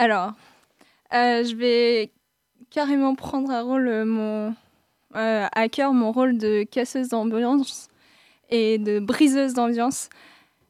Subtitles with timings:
[0.00, 0.32] Alors,
[1.12, 2.10] euh, je vais
[2.70, 3.52] carrément prendre
[4.04, 4.54] mon,
[5.12, 7.88] à cœur mon rôle de casseuse d'ambiance
[8.48, 10.08] et de briseuse d'ambiance.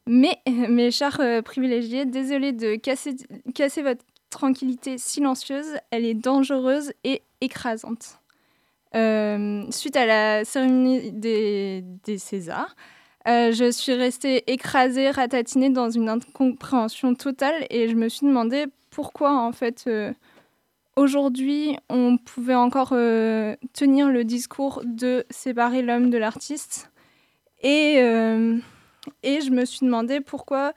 [0.09, 8.19] Mais, mes chers privilégiés, désolé de casser, votre tranquillité silencieuse, elle est dangereuse et écrasante.
[8.97, 11.85] Euh, suite à la cérémonie des,
[12.19, 12.75] Césars,
[13.29, 18.67] euh, je suis restée écrasée, ratatinée dans une incompréhension totale et je me suis demandé
[19.01, 20.13] pourquoi en fait euh,
[20.95, 22.91] aujourd'hui on pouvait encore
[23.73, 26.91] tenir le discours de séparer l'homme de l'artiste
[27.63, 27.95] et,
[29.23, 30.75] et je me suis demandé pourquoi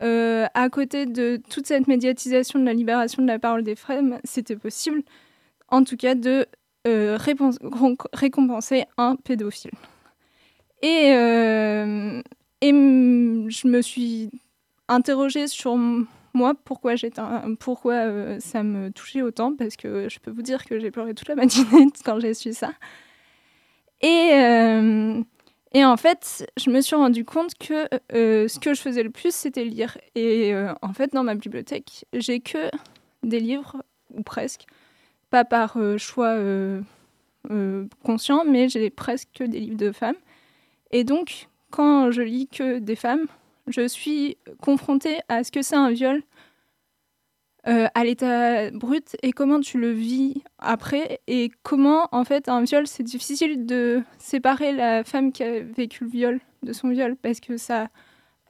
[0.00, 4.54] à côté de toute cette médiatisation de la libération de la parole des femmes, c'était
[4.54, 5.02] possible
[5.68, 6.46] en tout cas de
[6.86, 7.18] euh,
[8.12, 9.72] récompenser un pédophile.
[10.82, 12.22] Et, euh,
[12.60, 14.30] et je me suis
[14.88, 15.76] interrogée sur
[16.38, 16.94] moi pourquoi,
[17.60, 21.14] pourquoi euh, ça me touchait autant, parce que je peux vous dire que j'ai pleuré
[21.14, 22.72] toute la matinée quand j'ai su ça.
[24.00, 24.30] Et,
[25.74, 29.34] et en fait, je me suis rendu compte que ce que je faisais le plus,
[29.34, 29.98] c'était lire.
[30.14, 32.70] Et en fait, dans ma bibliothèque, j'ai que
[33.24, 33.82] des livres,
[34.14, 34.66] ou presque,
[35.30, 36.80] pas par euh, choix euh,
[37.50, 40.16] euh, conscient, mais j'ai presque que des livres de femmes.
[40.90, 43.26] Et donc, quand je lis que des femmes,
[43.70, 46.22] je suis confrontée à ce que c'est un viol
[47.64, 52.86] à l'état brut et comment tu le vis après et comment en fait un viol
[52.86, 57.40] c'est difficile de séparer la femme qui a vécu le viol de son viol parce
[57.40, 57.88] que ça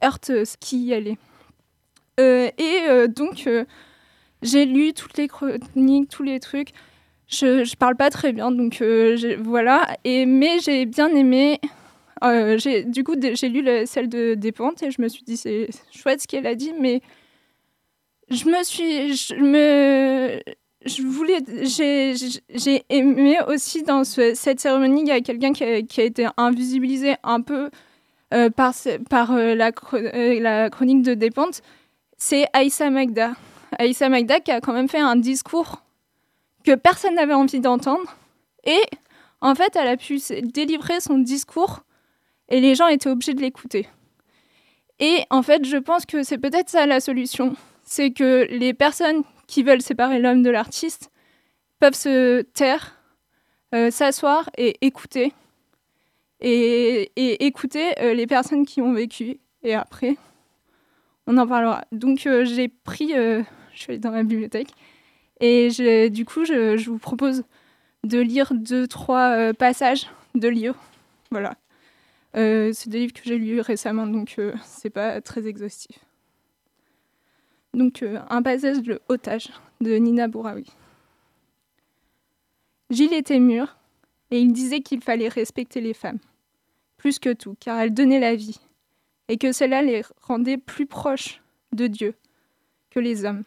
[0.01, 2.53] heurte ce qui elle est.
[2.57, 3.45] et donc
[4.41, 6.69] j'ai lu toutes les chroniques, tous les trucs.
[7.27, 9.87] Je, je parle pas très bien, donc euh, voilà.
[10.03, 11.59] Et, mais j'ai bien aimé.
[12.23, 16.21] Euh, du coup, j'ai lu celle de Despentes et je me suis dit, c'est chouette
[16.21, 17.01] ce qu'elle a dit, mais
[18.29, 19.15] je me suis.
[19.15, 20.41] Je me.
[20.85, 21.39] Je voulais.
[21.65, 27.41] J'ai aimé aussi dans cette cérémonie, il y a quelqu'un qui, a été invisibilisé un
[27.41, 27.69] peu
[28.33, 28.73] euh, par,
[29.09, 31.61] par la, la chronique de Despentes.
[32.17, 33.33] C'est Aïssa Magda.
[33.77, 35.83] Aïssa Magda qui a quand même fait un discours
[36.63, 38.15] que personne n'avait envie d'entendre.
[38.65, 38.81] Et
[39.41, 41.81] en fait, elle a pu délivrer son discours
[42.49, 43.87] et les gens étaient obligés de l'écouter.
[44.99, 47.55] Et en fait, je pense que c'est peut-être ça la solution.
[47.83, 51.11] C'est que les personnes qui veulent séparer l'homme de l'artiste
[51.79, 52.95] peuvent se taire,
[53.73, 55.33] euh, s'asseoir et écouter.
[56.41, 57.11] Et,
[57.45, 59.39] écouter euh, les personnes qui ont vécu.
[59.63, 60.15] Et après,
[61.27, 61.83] on en parlera.
[61.91, 63.43] Donc euh, j'ai pris je
[63.73, 64.69] suis dans ma bibliothèque.
[65.41, 65.69] Et
[66.09, 67.43] du coup, je, vous propose
[68.03, 70.75] de lire deux, trois passages de livres.
[71.31, 71.55] Voilà.
[72.35, 75.97] Euh, c'est des livres que j'ai lus récemment, donc euh, c'est pas très exhaustif.
[77.73, 80.65] Donc, un passage de Otage de Nina Bouraoui.
[82.89, 83.77] Gilles était mûr
[84.31, 86.19] et il disait qu'il fallait respecter les femmes,
[86.97, 88.59] plus que tout, car elles donnaient la vie,
[89.27, 91.41] et que cela les rendait plus proches
[91.71, 92.15] de Dieu
[92.89, 93.43] que les hommes.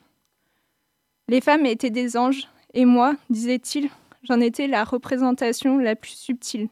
[1.28, 3.90] Les femmes étaient des anges, et moi, disait-il,
[4.22, 6.68] j'en étais la représentation la plus subtile.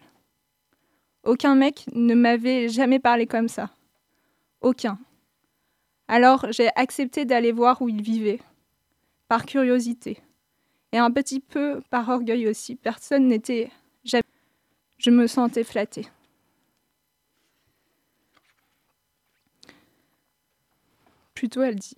[1.25, 3.71] Aucun mec ne m'avait jamais parlé comme ça.
[4.61, 4.99] Aucun.
[6.09, 8.41] Alors j'ai accepté d'aller voir où il vivait,
[9.29, 10.19] par curiosité,
[10.93, 12.77] et un petit peu par orgueil aussi.
[12.77, 13.71] Personne n'était
[14.05, 14.25] jamais.
[14.99, 16.09] Je me sentais flattée.
[21.35, 21.97] Plutôt, elle dit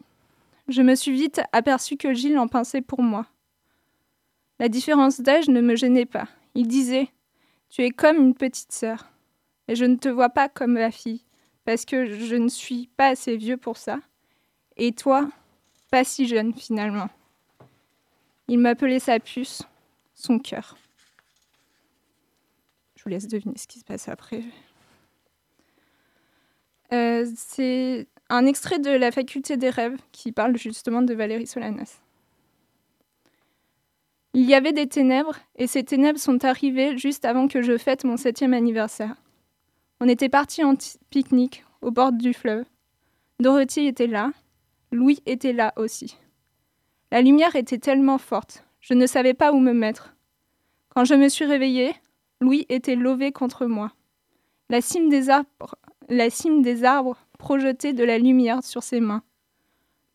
[0.69, 3.27] je me suis vite aperçu que Gilles en pensait pour moi.
[4.59, 6.29] La différence d'âge ne me gênait pas.
[6.55, 7.09] Il disait
[7.73, 9.11] Tu es comme une petite sœur,
[9.67, 11.25] et je ne te vois pas comme ma fille,
[11.65, 13.99] parce que je ne suis pas assez vieux pour ça,
[14.77, 15.31] et toi,
[15.91, 17.09] pas si jeune finalement.
[18.47, 19.63] Il m'appelait sa puce,
[20.13, 20.77] son cœur.
[22.95, 24.43] Je vous laisse deviner ce qui se passe après.
[26.93, 32.03] Euh, c'est un extrait de La faculté des rêves qui parle justement de Valérie Solanas.
[34.35, 38.05] Il y avait des ténèbres, et ces ténèbres sont arrivées juste avant que je fête
[38.05, 39.15] mon septième anniversaire.
[40.01, 40.75] On était partis en
[41.11, 42.65] pique-nique au bord du fleuve.
[43.41, 44.31] Dorothy était là,
[44.91, 46.17] Louis était là aussi.
[47.11, 50.15] La lumière était tellement forte, je ne savais pas où me mettre.
[50.89, 51.95] Quand je me suis réveillée,
[52.41, 53.93] Louis était lové contre moi.
[54.71, 55.77] La cime des arbres,
[56.09, 59.23] la cime des arbres projeter de la lumière sur ses mains.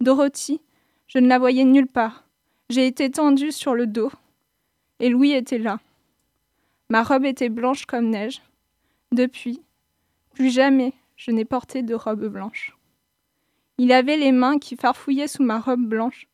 [0.01, 0.61] Dorothy,
[1.07, 2.26] je ne la voyais nulle part.
[2.69, 4.11] J'ai été tendue sur le dos.
[4.99, 5.79] Et Louis était là.
[6.89, 8.41] Ma robe était blanche comme neige.
[9.11, 9.61] Depuis,
[10.33, 12.77] plus jamais je n'ai porté de robe blanche.
[13.77, 16.27] Il avait les mains qui farfouillaient sous ma robe blanche,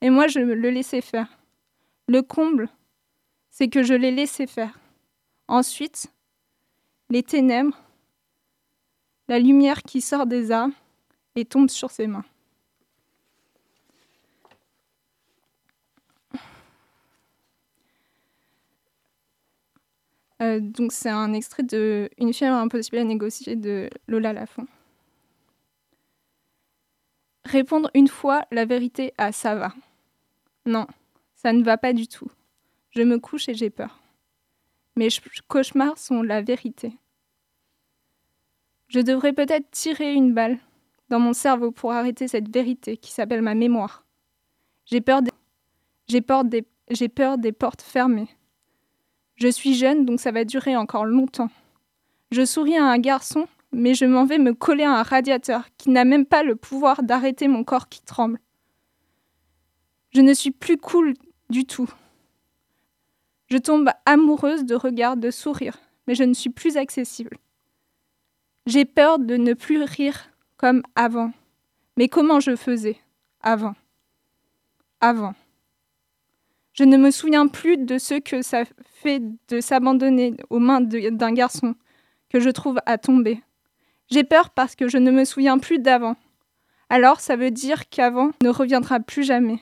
[0.00, 1.38] Et moi, je le laissais faire.
[2.06, 2.68] Le comble,
[3.50, 4.78] c'est que je l'ai laissé faire.
[5.48, 6.12] Ensuite,
[7.10, 7.76] les ténèbres,
[9.28, 10.74] la lumière qui sort des arbres
[11.34, 12.24] et tombe sur ses mains.
[20.48, 24.66] Euh, donc c'est un extrait de Une fièvre impossible à négocier de Lola Lafont.
[27.44, 29.72] Répondre une fois la vérité à ça va.
[30.66, 30.86] Non,
[31.34, 32.30] ça ne va pas du tout.
[32.90, 34.00] Je me couche et j'ai peur.
[34.96, 35.08] Mes
[35.46, 36.92] cauchemars sont la vérité.
[38.88, 40.58] Je devrais peut-être tirer une balle
[41.08, 44.04] dans mon cerveau pour arrêter cette vérité qui s'appelle ma mémoire.
[44.86, 45.22] J'ai peur
[46.44, 46.62] des...
[47.52, 48.28] Portes fermées.
[49.38, 51.48] Je suis jeune, donc ça va durer encore longtemps.
[52.32, 55.90] Je souris à un garçon, mais je m'en vais me coller à un radiateur qui
[55.90, 58.40] n'a même pas le pouvoir d'arrêter mon corps qui tremble.
[60.10, 61.14] Je ne suis plus cool
[61.50, 61.88] du tout.
[63.46, 67.38] Je tombe amoureuse de regards, de sourires, mais je ne suis plus accessible.
[68.66, 71.30] J'ai peur de ne plus rire comme avant.
[71.96, 72.98] Mais comment je faisais
[73.40, 73.76] avant?
[75.00, 75.34] Avant.
[76.78, 81.32] Je ne me souviens plus de ce que ça fait de s'abandonner aux mains d'un
[81.32, 81.74] garçon
[82.28, 83.42] que je trouve à tomber.
[84.12, 86.14] J'ai peur parce que je ne me souviens plus d'avant.
[86.88, 89.58] Alors ça veut dire qu'avant ne reviendra plus jamais.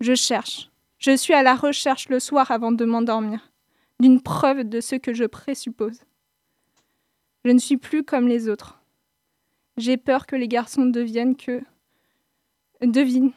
[0.00, 0.70] Je cherche.
[0.98, 3.52] Je suis à la recherche le soir avant de m'endormir,
[4.00, 6.00] d'une preuve de ce que je présuppose.
[7.44, 8.80] Je ne suis plus comme les autres.
[9.76, 11.60] J'ai peur que les garçons deviennent que
[12.80, 13.32] devinent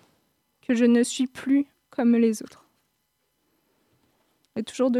[0.66, 1.68] que je ne suis plus
[2.02, 2.66] comme les autres.
[4.56, 5.00] Et toujours de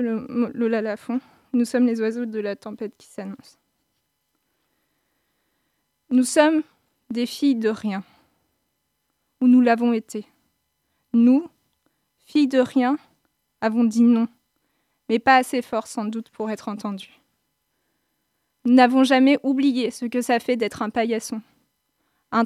[0.54, 1.20] Lola Lafont,
[1.52, 3.58] nous sommes les oiseaux de la tempête qui s'annonce.
[6.12, 6.62] Nous sommes
[7.10, 8.04] des filles de rien,
[9.42, 10.28] ou nous l'avons été.
[11.14, 11.50] Nous,
[12.28, 13.00] filles de rien,
[13.62, 14.28] avons dit non,
[15.10, 17.20] mais pas assez fort sans doute pour être entendues.
[18.66, 21.42] Nous n'avons jamais oublié ce que ça fait d'être un paillasson,
[22.32, 22.46] un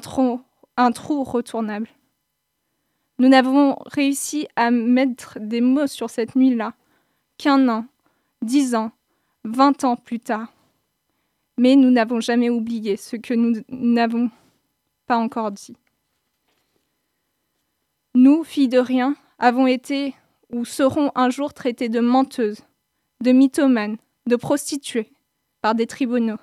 [0.78, 1.90] un trou retournable.
[3.18, 6.74] Nous n'avons réussi à mettre des mots sur cette nuit-là
[7.38, 7.86] qu'un an,
[8.42, 8.92] dix ans,
[9.44, 10.52] vingt ans plus tard.
[11.56, 14.30] Mais nous n'avons jamais oublié ce que nous n'avons
[15.06, 15.76] pas encore dit.
[18.14, 20.14] Nous, filles de rien, avons été
[20.52, 22.62] ou serons un jour traitées de menteuses,
[23.22, 23.96] de mythomanes,
[24.26, 25.10] de prostituées
[25.62, 26.38] par des tribunaux.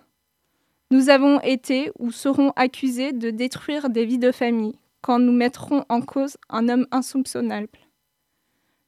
[0.89, 5.85] Nous avons été ou serons accusés de détruire des vies de famille quand nous mettrons
[5.89, 7.67] en cause un homme insoupçonnable.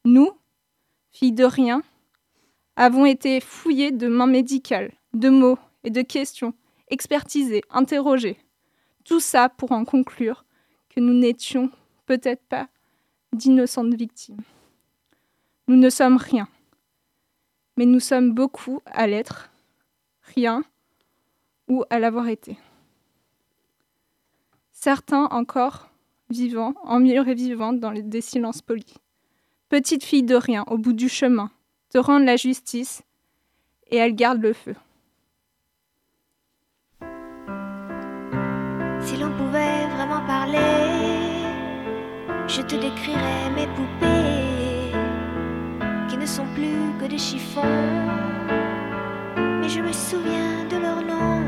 [0.05, 0.31] Nous,
[1.11, 1.83] filles de rien,
[2.77, 6.53] avons été fouillés de mains médicales, de mots et de questions,
[6.87, 8.37] expertisés, interrogés.
[9.03, 10.45] Tout ça pour en conclure
[10.89, 11.69] que nous n'étions
[12.05, 12.69] peut-être pas
[13.33, 14.41] d'innocentes victimes.
[15.67, 16.47] Nous ne sommes rien,
[17.75, 19.51] mais nous sommes beaucoup à l'être,
[20.21, 20.63] rien
[21.67, 22.57] ou à l'avoir été.
[24.71, 25.89] Certains encore
[26.29, 28.95] mieux et vivants dans des silences polis.
[29.69, 31.49] Petite fille de rien au bout du chemin,
[31.89, 33.03] te rendre la justice,
[33.89, 34.75] et elle garde le feu.
[39.01, 40.57] Si l'on pouvait vraiment parler,
[42.47, 44.91] je te décrirais mes poupées,
[46.09, 47.61] qui ne sont plus que des chiffons,
[49.61, 51.43] mais je me souviens de leurs noms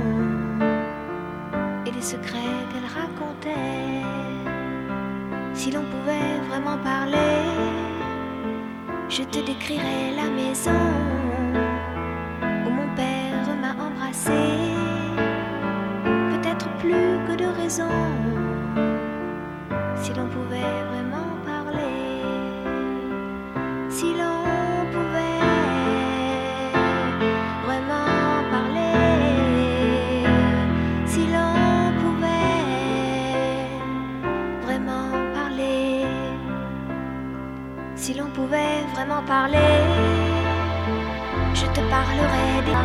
[1.85, 4.16] et des secrets qu'elles racontaient.
[5.57, 7.17] Si l'on pouvait vraiment parler,
[9.09, 10.69] je te décrirai la maison
[12.43, 14.39] où mon père m'a embrassé.
[16.31, 17.89] Peut-être plus que de raison,
[19.95, 21.06] si l'on pouvait vraiment
[41.53, 42.77] je te parlerai des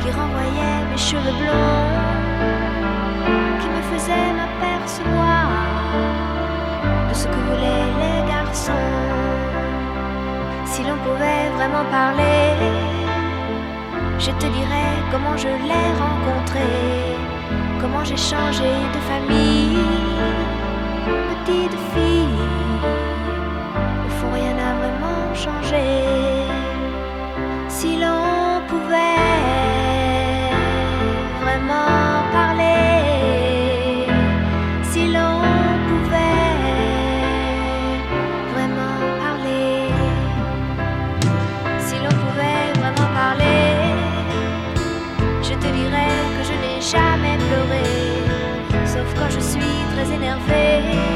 [0.00, 1.90] qui renvoyaient mes cheveux blonds,
[3.60, 5.48] qui me faisaient m'apercevoir
[7.08, 8.72] de ce que voulaient les garçons.
[10.66, 12.54] Si l'on pouvait vraiment parler,
[14.20, 16.68] je te dirais comment je l'ai rencontré,
[17.80, 19.78] comment j'ai changé de famille,
[21.44, 22.63] petite fille
[27.68, 29.20] si l'on pouvait
[31.42, 34.06] vraiment parler,
[34.82, 35.42] si l'on
[35.88, 36.56] pouvait
[38.54, 39.90] vraiment parler,
[41.78, 43.74] si l'on pouvait vraiment parler,
[45.42, 51.13] je te dirais que je n'ai jamais pleuré, sauf quand je suis très énervée.